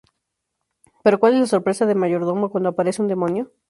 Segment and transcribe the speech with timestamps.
[1.03, 3.51] Pero cual es la sorpresa de Mayordomo cuando aparece un demonio.